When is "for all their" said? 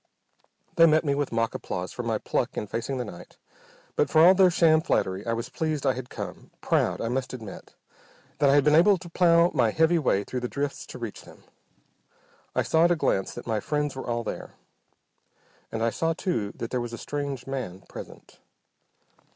4.09-4.49